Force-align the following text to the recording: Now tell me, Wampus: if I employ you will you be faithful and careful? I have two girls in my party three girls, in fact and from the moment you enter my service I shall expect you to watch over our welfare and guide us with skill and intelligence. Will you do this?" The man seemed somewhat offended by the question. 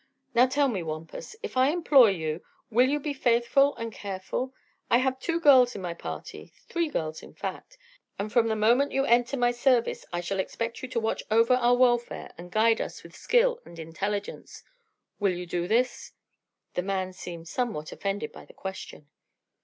Now 0.33 0.47
tell 0.47 0.67
me, 0.67 0.81
Wampus: 0.81 1.35
if 1.43 1.55
I 1.55 1.69
employ 1.69 2.07
you 2.09 2.43
will 2.71 2.89
you 2.89 2.99
be 2.99 3.13
faithful 3.13 3.75
and 3.75 3.91
careful? 3.93 4.51
I 4.89 4.97
have 4.97 5.19
two 5.19 5.39
girls 5.39 5.75
in 5.75 5.81
my 5.83 5.93
party 5.93 6.51
three 6.67 6.87
girls, 6.89 7.21
in 7.21 7.35
fact 7.35 7.77
and 8.17 8.33
from 8.33 8.47
the 8.47 8.55
moment 8.55 8.91
you 8.93 9.05
enter 9.05 9.37
my 9.37 9.51
service 9.51 10.03
I 10.11 10.19
shall 10.21 10.39
expect 10.39 10.81
you 10.81 10.89
to 10.89 10.99
watch 10.99 11.21
over 11.29 11.53
our 11.53 11.75
welfare 11.77 12.31
and 12.35 12.51
guide 12.51 12.81
us 12.81 13.03
with 13.03 13.15
skill 13.15 13.59
and 13.63 13.77
intelligence. 13.77 14.63
Will 15.19 15.35
you 15.37 15.45
do 15.45 15.67
this?" 15.67 16.13
The 16.73 16.81
man 16.81 17.13
seemed 17.13 17.47
somewhat 17.47 17.91
offended 17.91 18.31
by 18.31 18.45
the 18.45 18.53
question. 18.55 19.07